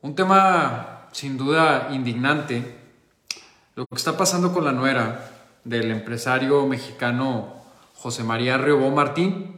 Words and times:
Un 0.00 0.14
tema 0.14 1.08
sin 1.10 1.36
duda 1.36 1.88
indignante, 1.90 2.78
lo 3.74 3.84
que 3.84 3.96
está 3.96 4.16
pasando 4.16 4.52
con 4.52 4.64
la 4.64 4.70
nuera 4.70 5.28
del 5.64 5.90
empresario 5.90 6.64
mexicano 6.68 7.54
José 7.96 8.22
María 8.22 8.58
Riobó 8.58 8.92
Martín. 8.92 9.56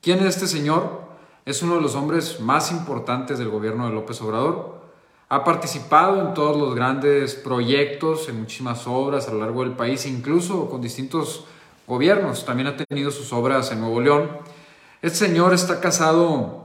¿Quién 0.00 0.20
es 0.20 0.36
este 0.36 0.46
señor? 0.46 1.02
Es 1.44 1.62
uno 1.62 1.74
de 1.74 1.80
los 1.80 1.96
hombres 1.96 2.38
más 2.38 2.70
importantes 2.70 3.40
del 3.40 3.48
gobierno 3.48 3.88
de 3.88 3.92
López 3.92 4.22
Obrador. 4.22 4.80
Ha 5.28 5.42
participado 5.42 6.20
en 6.20 6.34
todos 6.34 6.56
los 6.56 6.76
grandes 6.76 7.34
proyectos, 7.34 8.28
en 8.28 8.38
muchísimas 8.38 8.86
obras 8.86 9.26
a 9.26 9.32
lo 9.32 9.40
largo 9.40 9.64
del 9.64 9.72
país, 9.72 10.06
incluso 10.06 10.70
con 10.70 10.80
distintos 10.80 11.46
gobiernos. 11.88 12.44
También 12.44 12.68
ha 12.68 12.76
tenido 12.76 13.10
sus 13.10 13.32
obras 13.32 13.72
en 13.72 13.80
Nuevo 13.80 14.00
León. 14.00 14.30
Este 15.02 15.26
señor 15.26 15.52
está 15.52 15.80
casado 15.80 16.59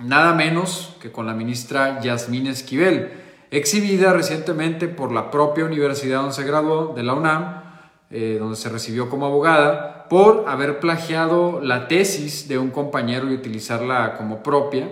nada 0.00 0.34
menos 0.34 0.96
que 1.00 1.12
con 1.12 1.26
la 1.26 1.34
ministra 1.34 2.00
Yasmín 2.00 2.46
Esquivel, 2.46 3.12
exhibida 3.50 4.12
recientemente 4.12 4.88
por 4.88 5.12
la 5.12 5.30
propia 5.30 5.64
universidad 5.64 6.20
donde 6.20 6.34
se 6.34 6.44
graduó, 6.44 6.94
de 6.94 7.02
la 7.02 7.14
UNAM, 7.14 7.62
eh, 8.10 8.36
donde 8.38 8.56
se 8.56 8.68
recibió 8.68 9.08
como 9.08 9.26
abogada, 9.26 10.08
por 10.08 10.44
haber 10.48 10.80
plagiado 10.80 11.60
la 11.62 11.86
tesis 11.88 12.48
de 12.48 12.58
un 12.58 12.70
compañero 12.70 13.30
y 13.30 13.34
utilizarla 13.34 14.16
como 14.16 14.42
propia. 14.42 14.88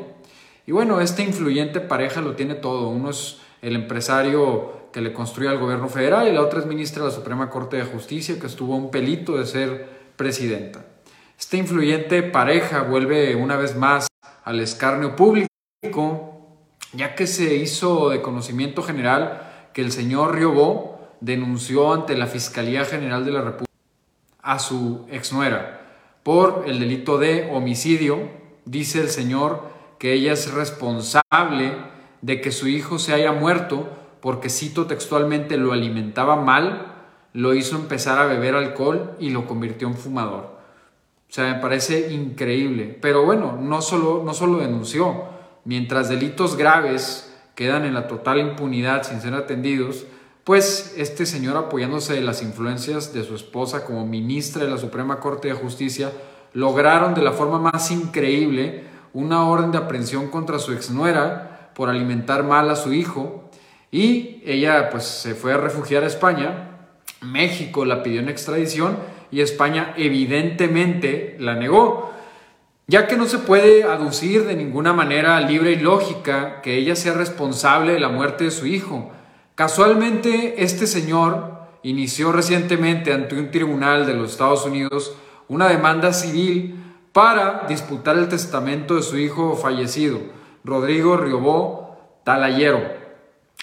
Y 0.67 0.73
bueno, 0.73 1.01
esta 1.01 1.23
influyente 1.23 1.81
pareja 1.81 2.21
lo 2.21 2.37
tiene 2.37 2.55
todo. 2.55 2.89
Uno 2.89 3.11
es 3.11 3.39
el 3.63 3.75
empresario 3.75 4.91
que 4.93 5.01
le 5.01 5.13
construye 5.13 5.49
al 5.49 5.59
gobierno 5.59 5.89
federal 5.89 6.29
y 6.29 6.33
la 6.33 6.43
otra 6.43 6.61
es 6.61 6.67
ministra 6.67 7.03
de 7.03 7.09
la 7.09 7.15
Suprema 7.15 7.51
Corte 7.51 7.77
de 7.77 7.85
Justicia 7.85 8.39
que 8.39 8.47
estuvo 8.47 8.77
un 8.77 8.91
pelito 8.91 9.37
de 9.37 9.47
ser 9.47 9.89
presidenta. 10.17 10.85
Esta 11.39 11.57
influyente 11.57 12.23
pareja 12.23 12.83
vuelve 12.83 13.37
una 13.37 13.57
vez 13.57 13.77
más 13.77 14.08
al 14.49 14.61
escarnio 14.61 15.15
público, 15.15 15.51
ya 16.95 17.15
que 17.15 17.27
se 17.27 17.57
hizo 17.57 18.09
de 18.09 18.23
conocimiento 18.23 18.83
general 18.83 19.43
que 19.75 19.83
el 19.83 19.93
señor 19.93 20.35
Riobó 20.35 21.07
denunció 21.21 21.93
ante 21.93 22.17
la 22.17 22.27
Fiscalía 22.27 22.87
General 22.87 23.27
de 23.27 23.33
la 23.33 23.43
República 23.43 23.71
a 24.41 24.59
su 24.59 25.07
exnuera 25.11 25.83
por 26.23 26.65
el 26.67 26.81
delito 26.81 27.19
de 27.19 27.51
homicidio. 27.53 28.31
Dice 28.65 29.03
el 29.03 29.11
señor 29.11 29.65
que 29.99 30.15
ella 30.15 30.33
es 30.33 30.51
responsable 30.51 31.75
de 32.23 32.41
que 32.41 32.51
su 32.51 32.69
hijo 32.69 32.99
se 32.99 33.13
haya 33.13 33.33
muerto 33.33 33.87
porque, 34.23 34.49
cito 34.49 34.87
textualmente, 34.87 35.59
lo 35.59 35.75
alimentaba 35.75 36.37
mal, 36.37 36.95
lo 37.35 37.53
hizo 37.53 37.77
empezar 37.77 38.19
a 38.19 38.25
beber 38.25 38.55
alcohol 38.55 39.15
y 39.21 39.29
lo 39.29 39.47
convirtió 39.47 39.89
en 39.89 39.95
fumador. 39.99 40.58
O 41.29 41.33
sea, 41.33 41.53
me 41.53 41.61
parece 41.61 42.13
increíble. 42.13 42.99
Pero 43.01 43.25
bueno, 43.25 43.59
no 43.61 43.83
solo, 43.83 44.23
no 44.25 44.33
solo 44.35 44.59
denunció. 44.59 45.25
Mientras 45.65 46.09
delitos 46.09 46.57
graves 46.57 47.35
quedan 47.55 47.85
en 47.85 47.95
la 47.95 48.07
total 48.07 48.39
impunidad 48.39 49.03
sin 49.03 49.21
ser 49.21 49.35
atendidos, 49.35 50.07
pues 50.45 50.95
este 50.97 51.27
señor 51.27 51.57
apoyándose 51.57 52.15
de 52.15 52.23
las 52.23 52.43
influencias 52.43 53.13
de 53.13 53.25
su 53.25 53.35
esposa 53.35 53.85
como 53.85 54.07
ministra 54.07 54.65
de 54.65 54.71
la 54.71 54.79
Suprema 54.79 55.21
Corte 55.21 55.49
de 55.49 55.55
Justicia, 55.55 56.11
lograron 56.55 57.13
de 57.13 57.21
la 57.21 57.33
forma 57.33 57.59
más 57.59 57.91
increíble 57.91 58.85
una 59.13 59.45
orden 59.45 59.73
de 59.73 59.79
aprehensión 59.79 60.29
contra 60.29 60.59
su 60.59 60.73
exnuera 60.73 61.71
por 61.75 61.91
alimentar 61.91 62.45
mal 62.45 62.71
a 62.71 62.77
su 62.77 62.93
hijo 62.93 63.51
y 63.91 64.43
ella 64.45 64.91
pues 64.91 65.05
se 65.05 65.35
fue 65.35 65.53
a 65.53 65.59
refugiar 65.59 66.05
a 66.05 66.07
España. 66.07 66.68
México 67.21 67.85
la 67.85 68.03
pidió 68.03 68.21
en 68.21 68.29
extradición 68.29 68.99
y 69.31 69.41
España 69.41 69.95
evidentemente 69.97 71.37
la 71.39 71.55
negó, 71.55 72.13
ya 72.87 73.07
que 73.07 73.17
no 73.17 73.27
se 73.27 73.39
puede 73.39 73.85
aducir 73.85 74.47
de 74.47 74.57
ninguna 74.57 74.93
manera 74.93 75.41
libre 75.41 75.73
y 75.73 75.77
lógica 75.77 76.63
que 76.63 76.77
ella 76.77 76.97
sea 76.97 77.13
responsable 77.15 77.93
de 77.93 78.01
la 78.01 78.09
muerte 78.09 78.45
de 78.45 78.51
su 78.51 78.67
hijo. 78.67 79.11
Casualmente, 79.55 80.63
este 80.63 80.87
señor 80.87 81.59
inició 81.83 82.33
recientemente 82.33 83.13
ante 83.13 83.39
un 83.39 83.51
tribunal 83.51 84.07
de 84.07 84.15
los 84.15 84.33
Estados 84.33 84.65
Unidos 84.65 85.15
una 85.49 85.69
demanda 85.69 86.13
civil 86.13 86.77
para 87.13 87.65
disputar 87.69 88.17
el 88.17 88.29
testamento 88.29 88.95
de 88.95 89.03
su 89.03 89.19
hijo 89.19 89.57
fallecido, 89.57 90.21
Rodrigo 90.65 91.17
Riobó 91.17 91.97
Talayero, 92.25 92.81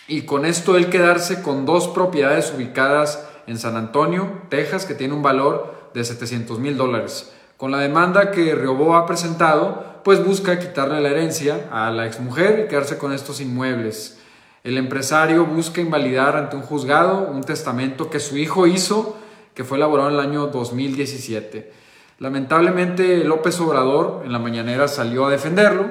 y 0.07 0.23
con 0.23 0.45
esto 0.45 0.77
él 0.77 0.89
quedarse 0.89 1.41
con 1.41 1.65
dos 1.65 1.87
propiedades 1.87 2.53
ubicadas 2.55 3.27
en 3.47 3.57
San 3.57 3.77
Antonio, 3.77 4.41
Texas, 4.49 4.85
que 4.85 4.95
tiene 4.95 5.13
un 5.13 5.23
valor 5.23 5.89
de 5.93 6.03
700 6.03 6.59
mil 6.59 6.77
dólares. 6.77 7.31
Con 7.57 7.71
la 7.71 7.79
demanda 7.79 8.31
que 8.31 8.53
Riobó 8.53 8.95
ha 8.95 9.05
presentado, 9.05 10.01
pues 10.03 10.23
busca 10.23 10.59
quitarle 10.59 11.01
la 11.01 11.09
herencia 11.09 11.69
a 11.71 11.89
la 11.89 12.05
exmujer 12.05 12.65
y 12.65 12.67
quedarse 12.67 12.97
con 12.97 13.13
estos 13.13 13.39
inmuebles. 13.39 14.19
El 14.63 14.77
empresario 14.77 15.45
busca 15.45 15.79
invalidar 15.79 16.35
ante 16.35 16.55
un 16.55 16.63
juzgado 16.63 17.29
un 17.31 17.43
testamento 17.43 18.09
que 18.09 18.19
su 18.19 18.37
hijo 18.37 18.67
hizo, 18.67 19.15
que 19.53 19.63
fue 19.63 19.77
elaborado 19.77 20.09
en 20.09 20.15
el 20.15 20.21
año 20.21 20.47
2017. 20.47 21.71
Lamentablemente 22.19 23.23
López 23.23 23.59
Obrador 23.59 24.23
en 24.25 24.31
la 24.31 24.39
mañanera 24.39 24.87
salió 24.87 25.25
a 25.25 25.31
defenderlo. 25.31 25.87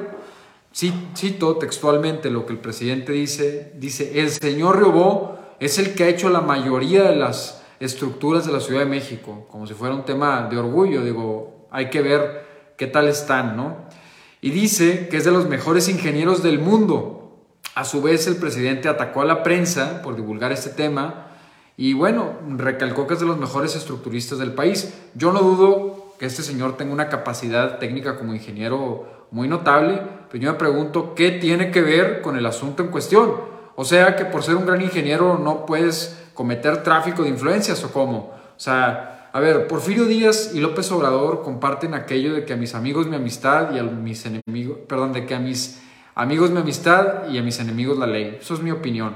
Cito 0.73 1.57
textualmente 1.57 2.31
lo 2.31 2.47
que 2.47 2.53
el 2.53 2.59
presidente 2.59 3.13
dice, 3.13 3.73
dice, 3.77 4.21
el 4.21 4.31
señor 4.31 4.79
Riobó 4.79 5.34
es 5.61 5.79
el 5.79 5.95
que 5.95 6.05
ha 6.05 6.09
hecho 6.09 6.31
la 6.31 6.41
mayoría 6.41 7.05
de 7.05 7.17
las 7.17 7.63
estructuras 7.81 8.47
de 8.47 8.53
la 8.53 8.61
Ciudad 8.61 8.81
de 8.81 8.87
México, 8.87 9.47
como 9.51 9.67
si 9.67 9.75
fuera 9.75 9.95
un 9.95 10.05
tema 10.05 10.49
de 10.51 10.57
orgullo, 10.57 11.03
digo, 11.03 11.67
hay 11.71 11.91
que 11.91 12.03
ver 12.03 12.47
qué 12.77 12.87
tal 12.87 13.09
están, 13.09 13.57
¿no? 13.57 13.77
Y 14.41 14.51
dice 14.51 15.09
que 15.09 15.17
es 15.17 15.25
de 15.25 15.31
los 15.31 15.49
mejores 15.49 15.89
ingenieros 15.89 16.43
del 16.43 16.59
mundo. 16.59 17.47
A 17.75 17.85
su 17.85 18.03
vez, 18.03 18.27
el 18.27 18.37
presidente 18.37 18.89
atacó 18.89 19.23
a 19.23 19.25
la 19.25 19.43
prensa 19.43 20.03
por 20.03 20.17
divulgar 20.17 20.53
este 20.53 20.71
tema 20.71 21.29
y 21.77 21.95
bueno, 21.95 22.35
recalcó 22.57 23.07
que 23.07 23.15
es 23.15 23.21
de 23.21 23.27
los 23.27 23.39
mejores 23.39 23.75
estructuristas 23.75 24.39
del 24.39 24.53
país. 24.53 24.95
Yo 25.15 25.33
no 25.33 25.41
dudo 25.41 26.15
que 26.19 26.27
este 26.27 26.43
señor 26.43 26.77
tenga 26.77 26.93
una 26.93 27.09
capacidad 27.09 27.79
técnica 27.79 28.17
como 28.17 28.35
ingeniero 28.35 29.27
muy 29.31 29.49
notable, 29.49 30.01
pero 30.31 30.45
yo 30.45 30.53
me 30.53 30.59
pregunto 30.59 31.15
qué 31.15 31.33
tiene 31.33 31.73
que 31.73 31.83
ver 31.83 32.23
con 32.23 32.37
el 32.37 32.47
asunto 32.47 32.85
en 32.85 32.91
cuestión. 32.91 33.54
O 33.77 33.85
sea 33.85 34.17
que 34.17 34.25
por 34.25 34.43
ser 34.43 34.57
un 34.57 34.67
gran 34.67 34.81
ingeniero 34.81 35.39
no 35.39 35.67
puedes 35.67 36.17
cometer 36.35 36.83
tráfico 36.83 37.23
de 37.23 37.31
influencias 37.31 37.83
o 37.85 37.93
cómo. 37.93 38.33
O 38.57 38.61
sea, 38.61 39.31
a 39.33 39.41
ver, 39.41 39.67
Porfirio 39.67 40.05
Díaz 40.05 40.53
y 40.55 40.61
López 40.61 40.91
Obrador 40.93 41.43
comparten 41.43 41.95
aquello 41.95 42.35
de 42.35 42.45
que 42.45 42.53
a 42.53 42.57
mis 42.57 42.75
amigos 42.75 43.09
mi 43.09 43.17
amistad 43.17 43.75
y 43.75 43.79
a 43.79 43.83
mis 43.83 44.25
enemigos, 44.27 44.79
perdón, 44.89 45.13
de 45.13 45.27
que 45.27 45.35
a 45.35 45.41
mis 45.41 45.83
amigos 46.15 46.51
mi 46.51 46.61
amistad 46.61 47.29
y 47.29 47.39
a 47.39 47.43
mis 47.43 47.59
enemigos 47.59 47.99
la 47.99 48.07
ley. 48.07 48.39
Eso 48.41 48.55
es 48.55 48.61
mi 48.61 48.71
opinión. 48.71 49.15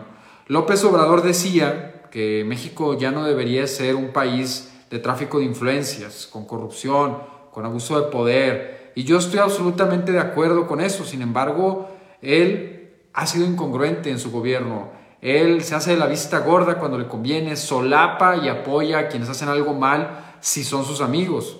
López 0.48 0.82
Obrador 0.84 1.22
decía 1.22 2.02
que 2.10 2.44
México 2.44 2.98
ya 2.98 3.10
no 3.10 3.24
debería 3.24 3.66
ser 3.66 3.94
un 3.94 4.12
país 4.12 4.72
de 4.90 4.98
tráfico 4.98 5.38
de 5.38 5.44
influencias, 5.44 6.26
con 6.26 6.46
corrupción, 6.46 7.18
con 7.52 7.64
abuso 7.64 8.00
de 8.00 8.10
poder. 8.10 8.92
Y 8.94 9.04
yo 9.04 9.18
estoy 9.18 9.38
absolutamente 9.38 10.10
de 10.10 10.18
acuerdo 10.18 10.66
con 10.66 10.80
eso. 10.80 11.04
Sin 11.04 11.22
embargo, 11.22 11.90
él 12.22 12.77
ha 13.18 13.26
sido 13.26 13.44
incongruente 13.46 14.10
en 14.10 14.20
su 14.20 14.30
gobierno. 14.30 14.90
Él 15.20 15.64
se 15.64 15.74
hace 15.74 15.96
la 15.96 16.06
vista 16.06 16.38
gorda 16.38 16.78
cuando 16.78 16.98
le 16.98 17.08
conviene, 17.08 17.56
solapa 17.56 18.36
y 18.36 18.48
apoya 18.48 19.00
a 19.00 19.08
quienes 19.08 19.28
hacen 19.28 19.48
algo 19.48 19.74
mal 19.74 20.36
si 20.38 20.62
son 20.62 20.84
sus 20.84 21.00
amigos. 21.00 21.58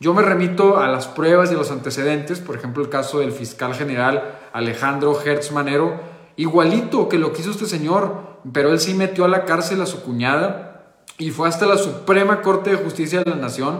Yo 0.00 0.14
me 0.14 0.22
remito 0.22 0.78
a 0.80 0.88
las 0.88 1.06
pruebas 1.06 1.52
y 1.52 1.54
los 1.54 1.70
antecedentes, 1.70 2.40
por 2.40 2.56
ejemplo 2.56 2.82
el 2.82 2.88
caso 2.88 3.20
del 3.20 3.30
fiscal 3.30 3.72
general 3.76 4.36
Alejandro 4.52 5.16
Hertz 5.24 5.52
Manero, 5.52 5.94
igualito 6.34 7.08
que 7.08 7.18
lo 7.18 7.32
que 7.32 7.42
hizo 7.42 7.52
este 7.52 7.66
señor, 7.66 8.40
pero 8.52 8.72
él 8.72 8.80
sí 8.80 8.92
metió 8.92 9.26
a 9.26 9.28
la 9.28 9.44
cárcel 9.44 9.82
a 9.82 9.86
su 9.86 10.02
cuñada 10.02 10.96
y 11.18 11.30
fue 11.30 11.48
hasta 11.48 11.66
la 11.66 11.78
Suprema 11.78 12.42
Corte 12.42 12.70
de 12.70 12.78
Justicia 12.78 13.22
de 13.22 13.30
la 13.30 13.36
Nación 13.36 13.78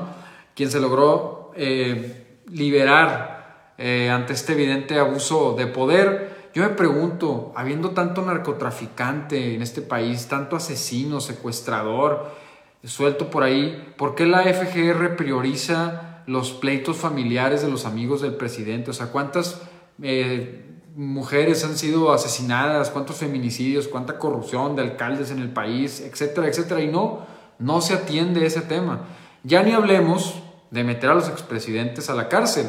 quien 0.55 0.71
se 0.71 0.79
logró 0.79 1.51
eh, 1.57 2.39
liberar 2.53 3.73
eh, 3.79 4.11
ante 4.11 4.33
este 4.33 4.53
evidente 4.53 5.01
abuso 5.01 5.57
de 5.59 5.67
poder 5.67 6.36
yo 6.57 6.63
me 6.63 6.71
pregunto, 6.71 7.53
habiendo 7.55 7.91
tanto 7.91 8.23
narcotraficante 8.23 9.55
en 9.55 9.61
este 9.61 9.83
país, 9.83 10.27
tanto 10.27 10.57
asesino, 10.57 11.21
secuestrador, 11.21 12.31
suelto 12.83 13.29
por 13.29 13.43
ahí, 13.43 13.93
¿por 13.99 14.15
qué 14.15 14.25
la 14.25 14.43
FGR 14.43 15.17
prioriza 15.17 16.23
los 16.27 16.53
pleitos 16.53 16.97
familiares 16.97 17.61
de 17.61 17.69
los 17.69 17.85
amigos 17.85 18.23
del 18.23 18.37
presidente? 18.37 18.91
O 18.91 18.95
sea, 18.95 19.09
¿cuántas 19.09 19.61
eh, 20.01 20.65
mujeres 20.95 21.63
han 21.63 21.77
sido 21.77 22.11
asesinadas? 22.11 22.89
¿Cuántos 22.89 23.17
feminicidios? 23.17 23.87
¿Cuánta 23.87 24.19
corrupción 24.19 24.77
de 24.77 24.83
alcaldes 24.83 25.31
en 25.31 25.41
el 25.41 25.51
país? 25.51 26.01
Etcétera, 26.01 26.49
etcétera. 26.49 26.81
Y 26.81 26.89
no, 26.89 27.27
no 27.59 27.83
se 27.83 27.93
atiende 27.93 28.47
ese 28.47 28.63
tema. 28.63 29.01
Ya 29.43 29.63
ni 29.63 29.73
hablemos 29.73 30.43
de 30.71 30.85
meter 30.85 31.11
a 31.11 31.15
los 31.17 31.29
expresidentes 31.29 32.09
a 32.09 32.15
la 32.15 32.31
cárcel. 32.31 32.67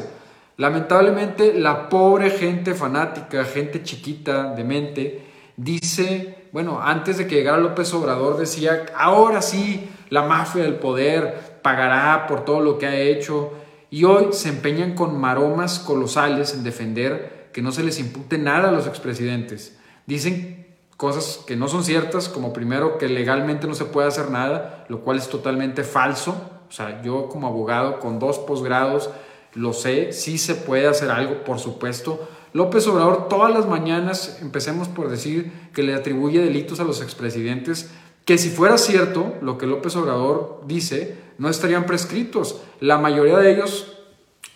Lamentablemente, 0.58 1.54
la 1.54 1.88
pobre 1.88 2.30
gente 2.30 2.74
fanática, 2.74 3.44
gente 3.44 3.84
chiquita, 3.84 4.54
de 4.54 4.64
mente, 4.64 5.22
dice, 5.56 6.48
bueno, 6.50 6.80
antes 6.82 7.16
de 7.16 7.28
que 7.28 7.36
llegara 7.36 7.58
López 7.58 7.94
Obrador 7.94 8.36
decía, 8.36 8.86
ahora 8.96 9.40
sí, 9.40 9.88
la 10.10 10.22
mafia 10.22 10.64
del 10.64 10.74
poder 10.74 11.60
pagará 11.62 12.26
por 12.26 12.44
todo 12.44 12.60
lo 12.60 12.76
que 12.76 12.86
ha 12.86 12.96
hecho, 12.96 13.52
y 13.88 14.02
hoy 14.02 14.32
se 14.32 14.48
empeñan 14.48 14.94
con 14.96 15.16
maromas 15.20 15.78
colosales 15.78 16.52
en 16.54 16.64
defender 16.64 17.50
que 17.52 17.62
no 17.62 17.70
se 17.70 17.84
les 17.84 18.00
impute 18.00 18.36
nada 18.36 18.70
a 18.70 18.72
los 18.72 18.88
expresidentes. 18.88 19.78
Dicen 20.06 20.66
cosas 20.96 21.44
que 21.46 21.54
no 21.54 21.68
son 21.68 21.84
ciertas, 21.84 22.28
como 22.28 22.52
primero 22.52 22.98
que 22.98 23.08
legalmente 23.08 23.68
no 23.68 23.76
se 23.76 23.84
puede 23.84 24.08
hacer 24.08 24.32
nada, 24.32 24.84
lo 24.88 25.02
cual 25.02 25.18
es 25.18 25.28
totalmente 25.28 25.84
falso. 25.84 26.50
O 26.68 26.72
sea, 26.72 27.00
yo 27.02 27.28
como 27.28 27.46
abogado 27.46 28.00
con 28.00 28.18
dos 28.18 28.40
posgrados 28.40 29.08
lo 29.54 29.72
sé, 29.72 30.12
sí 30.12 30.38
se 30.38 30.54
puede 30.54 30.86
hacer 30.86 31.10
algo, 31.10 31.44
por 31.44 31.58
supuesto. 31.58 32.28
López 32.52 32.86
Obrador 32.86 33.28
todas 33.28 33.52
las 33.52 33.66
mañanas, 33.66 34.38
empecemos 34.40 34.88
por 34.88 35.10
decir 35.10 35.52
que 35.74 35.82
le 35.82 35.94
atribuye 35.94 36.40
delitos 36.40 36.80
a 36.80 36.84
los 36.84 37.02
expresidentes, 37.02 37.90
que 38.24 38.38
si 38.38 38.50
fuera 38.50 38.78
cierto 38.78 39.36
lo 39.40 39.58
que 39.58 39.66
López 39.66 39.96
Obrador 39.96 40.62
dice, 40.66 41.16
no 41.38 41.48
estarían 41.48 41.86
prescritos. 41.86 42.60
La 42.80 42.98
mayoría 42.98 43.38
de 43.38 43.52
ellos, 43.52 43.98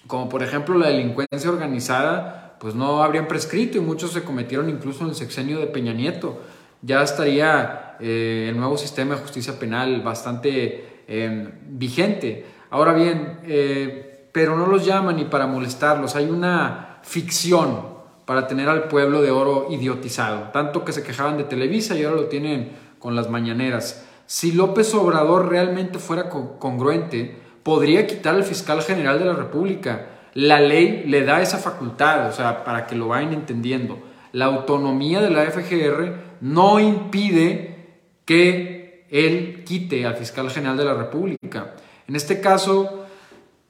como 0.06 0.28
por 0.28 0.42
ejemplo 0.42 0.76
la 0.76 0.88
delincuencia 0.88 1.50
organizada, 1.50 2.56
pues 2.60 2.74
no 2.74 3.02
habrían 3.02 3.28
prescrito 3.28 3.78
y 3.78 3.80
muchos 3.80 4.12
se 4.12 4.22
cometieron 4.22 4.68
incluso 4.68 5.04
en 5.04 5.10
el 5.10 5.16
sexenio 5.16 5.58
de 5.58 5.66
Peña 5.66 5.92
Nieto. 5.92 6.40
Ya 6.82 7.02
estaría 7.02 7.96
eh, 8.00 8.48
el 8.50 8.56
nuevo 8.56 8.76
sistema 8.76 9.14
de 9.14 9.20
justicia 9.20 9.58
penal 9.58 10.02
bastante 10.02 11.02
em, 11.08 11.50
vigente. 11.66 12.44
Ahora 12.70 12.92
bien, 12.92 13.40
eh, 13.44 14.21
pero 14.32 14.56
no 14.56 14.66
los 14.66 14.84
llaman 14.84 15.16
ni 15.16 15.24
para 15.24 15.46
molestarlos. 15.46 16.16
Hay 16.16 16.30
una 16.30 16.98
ficción 17.02 17.92
para 18.24 18.46
tener 18.46 18.68
al 18.68 18.88
pueblo 18.88 19.20
de 19.22 19.30
oro 19.30 19.66
idiotizado. 19.70 20.50
Tanto 20.52 20.84
que 20.84 20.92
se 20.92 21.02
quejaban 21.02 21.36
de 21.36 21.44
Televisa 21.44 21.96
y 21.96 22.04
ahora 22.04 22.22
lo 22.22 22.26
tienen 22.26 22.72
con 22.98 23.14
las 23.14 23.28
mañaneras. 23.28 24.04
Si 24.26 24.52
López 24.52 24.94
Obrador 24.94 25.48
realmente 25.48 25.98
fuera 25.98 26.30
congruente, 26.30 27.36
podría 27.62 28.06
quitar 28.06 28.34
al 28.34 28.44
fiscal 28.44 28.80
general 28.82 29.18
de 29.18 29.26
la 29.26 29.34
República. 29.34 30.06
La 30.34 30.60
ley 30.60 31.04
le 31.06 31.24
da 31.24 31.42
esa 31.42 31.58
facultad, 31.58 32.28
o 32.28 32.32
sea, 32.32 32.64
para 32.64 32.86
que 32.86 32.94
lo 32.94 33.08
vayan 33.08 33.34
entendiendo. 33.34 33.98
La 34.32 34.46
autonomía 34.46 35.20
de 35.20 35.30
la 35.30 35.44
FGR 35.44 36.14
no 36.40 36.80
impide 36.80 37.98
que 38.24 39.04
él 39.10 39.62
quite 39.66 40.06
al 40.06 40.16
fiscal 40.16 40.50
general 40.50 40.78
de 40.78 40.84
la 40.86 40.94
República. 40.94 41.74
En 42.08 42.16
este 42.16 42.40
caso, 42.40 43.01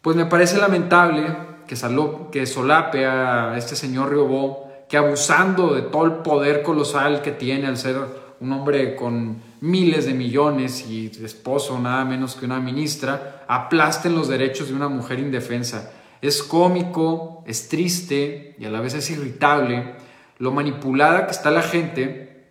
pues 0.03 0.17
me 0.17 0.27
parece 0.27 0.59
lamentable 0.59 1.25
que, 1.67 1.77
que 2.31 2.47
solape 2.47 3.07
a 3.07 3.57
este 3.57 3.77
señor 3.77 4.11
Riobó, 4.11 4.69
que 4.89 4.97
abusando 4.99 5.75
de 5.75 5.83
todo 5.83 6.05
el 6.05 6.13
poder 6.17 6.63
colosal 6.63 7.23
que 7.23 7.31
tiene 7.31 7.67
al 7.67 7.79
ser 7.79 7.97
un 8.41 8.53
hombre 8.53 8.97
con 8.97 9.41
miles 9.61 10.05
de 10.05 10.15
millones 10.15 10.85
y 10.89 11.11
esposo 11.25 11.79
nada 11.79 12.05
menos 12.05 12.35
que 12.35 12.45
una 12.45 12.59
ministra, 12.59 13.45
aplasten 13.47 14.15
los 14.15 14.29
derechos 14.29 14.69
de 14.69 14.75
una 14.75 14.89
mujer 14.89 15.21
indefensa. 15.21 15.93
Es 16.21 16.43
cómico, 16.43 17.45
es 17.47 17.69
triste 17.69 18.57
y 18.59 18.65
a 18.65 18.71
la 18.71 18.81
vez 18.81 18.95
es 18.95 19.09
irritable 19.11 19.95
lo 20.39 20.51
manipulada 20.51 21.27
que 21.27 21.33
está 21.33 21.53
la 21.53 21.63
gente 21.63 22.49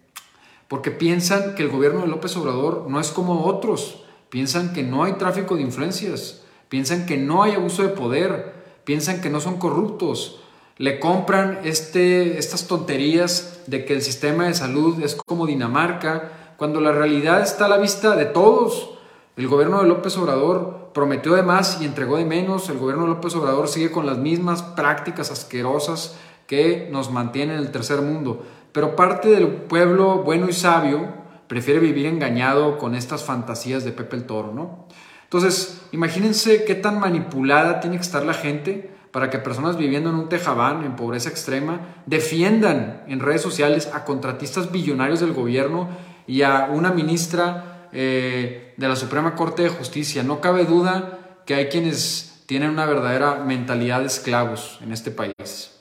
porque 0.69 0.89
piensan 0.91 1.53
que 1.55 1.63
el 1.63 1.69
gobierno 1.69 2.01
de 2.01 2.07
López 2.07 2.35
Obrador 2.37 2.85
no 2.87 3.01
es 3.01 3.11
como 3.11 3.43
otros, 3.45 4.05
piensan 4.29 4.71
que 4.71 4.83
no 4.83 5.03
hay 5.03 5.13
tráfico 5.13 5.57
de 5.57 5.63
influencias, 5.63 6.43
piensan 6.71 7.05
que 7.05 7.17
no 7.17 7.43
hay 7.43 7.51
abuso 7.51 7.83
de 7.83 7.89
poder, 7.89 8.53
piensan 8.85 9.19
que 9.19 9.29
no 9.29 9.41
son 9.41 9.57
corruptos, 9.57 10.39
le 10.77 11.01
compran 11.01 11.59
este, 11.65 12.37
estas 12.37 12.65
tonterías 12.65 13.59
de 13.67 13.83
que 13.83 13.93
el 13.93 14.01
sistema 14.01 14.45
de 14.45 14.53
salud 14.53 15.03
es 15.03 15.15
como 15.15 15.47
Dinamarca, 15.47 16.31
cuando 16.55 16.79
la 16.79 16.93
realidad 16.93 17.41
está 17.41 17.65
a 17.65 17.67
la 17.67 17.77
vista 17.77 18.15
de 18.15 18.23
todos. 18.23 18.91
El 19.35 19.49
gobierno 19.49 19.81
de 19.81 19.87
López 19.89 20.17
Obrador 20.17 20.91
prometió 20.93 21.33
de 21.33 21.43
más 21.43 21.81
y 21.81 21.85
entregó 21.85 22.15
de 22.15 22.23
menos. 22.23 22.69
El 22.69 22.77
gobierno 22.77 23.03
de 23.03 23.09
López 23.09 23.35
Obrador 23.35 23.67
sigue 23.67 23.91
con 23.91 24.05
las 24.05 24.17
mismas 24.17 24.63
prácticas 24.63 25.29
asquerosas 25.29 26.15
que 26.47 26.87
nos 26.89 27.11
mantienen 27.11 27.57
en 27.57 27.63
el 27.63 27.71
tercer 27.71 28.01
mundo. 28.01 28.43
Pero 28.71 28.95
parte 28.95 29.27
del 29.27 29.47
pueblo 29.47 30.19
bueno 30.19 30.47
y 30.47 30.53
sabio 30.53 31.09
prefiere 31.47 31.81
vivir 31.81 32.05
engañado 32.05 32.77
con 32.77 32.95
estas 32.95 33.25
fantasías 33.25 33.83
de 33.83 33.91
Pepe 33.91 34.15
el 34.15 34.25
Toro, 34.25 34.53
¿no? 34.53 34.87
Entonces, 35.31 35.79
imagínense 35.93 36.65
qué 36.65 36.75
tan 36.75 36.99
manipulada 36.99 37.79
tiene 37.79 37.95
que 37.95 38.01
estar 38.01 38.25
la 38.25 38.33
gente 38.33 38.91
para 39.11 39.29
que 39.29 39.39
personas 39.39 39.77
viviendo 39.77 40.09
en 40.09 40.17
un 40.17 40.27
tejabán, 40.27 40.83
en 40.83 40.97
pobreza 40.97 41.29
extrema, 41.29 41.79
defiendan 42.05 43.03
en 43.07 43.21
redes 43.21 43.41
sociales 43.41 43.89
a 43.93 44.03
contratistas 44.03 44.73
billonarios 44.73 45.21
del 45.21 45.31
gobierno 45.31 45.87
y 46.27 46.41
a 46.41 46.67
una 46.69 46.91
ministra 46.91 47.87
eh, 47.93 48.73
de 48.75 48.87
la 48.89 48.97
Suprema 48.97 49.35
Corte 49.35 49.63
de 49.63 49.69
Justicia. 49.69 50.21
No 50.21 50.41
cabe 50.41 50.65
duda 50.65 51.39
que 51.45 51.55
hay 51.55 51.67
quienes 51.67 52.43
tienen 52.45 52.69
una 52.69 52.85
verdadera 52.85 53.35
mentalidad 53.35 54.01
de 54.01 54.07
esclavos 54.07 54.79
en 54.81 54.91
este 54.91 55.11
país. 55.11 55.80